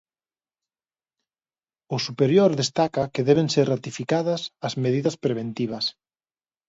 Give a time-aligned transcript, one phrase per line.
[1.95, 5.85] O Superior destaca que deben ser ratificadas as medidas preventivas.